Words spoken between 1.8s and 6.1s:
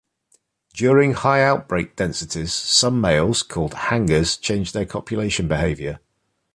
densities, some males, called "hangers," change their copulation behavior.